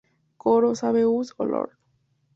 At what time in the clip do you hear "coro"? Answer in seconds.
0.35-0.73